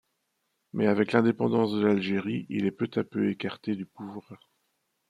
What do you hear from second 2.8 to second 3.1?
à